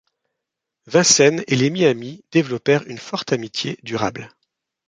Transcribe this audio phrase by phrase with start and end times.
[0.87, 4.33] Vincennes et les Miamis développèrent une forte amitié durable.